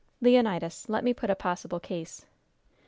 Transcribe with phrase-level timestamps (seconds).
[0.19, 2.25] "Leonidas, let me put a possible case.